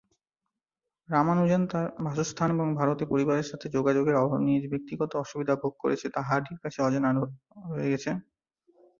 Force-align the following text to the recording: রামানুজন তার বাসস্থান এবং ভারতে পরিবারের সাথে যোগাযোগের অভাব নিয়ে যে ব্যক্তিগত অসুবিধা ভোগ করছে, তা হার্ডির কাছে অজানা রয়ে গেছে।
রামানুজন 1.09 1.61
তার 1.71 1.85
বাসস্থান 2.05 2.49
এবং 2.55 2.67
ভারতে 2.79 3.03
পরিবারের 3.11 3.49
সাথে 3.51 3.67
যোগাযোগের 3.75 4.15
অভাব 4.15 4.39
নিয়ে 4.45 4.61
যে 4.63 4.67
ব্যক্তিগত 4.73 5.11
অসুবিধা 5.15 5.53
ভোগ 5.61 5.73
করছে, 5.81 6.07
তা 6.15 6.19
হার্ডির 6.27 6.61
কাছে 6.63 6.79
অজানা 6.81 7.09
রয়ে 7.69 7.91
গেছে। 7.93 8.09